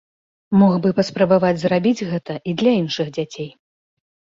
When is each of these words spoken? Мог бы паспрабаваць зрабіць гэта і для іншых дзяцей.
Мог 0.61 0.73
бы 0.85 0.93
паспрабаваць 1.01 1.53
зрабіць 1.67 2.07
гэта 2.11 2.41
і 2.49 2.59
для 2.63 2.77
іншых 2.83 3.07
дзяцей. 3.17 3.49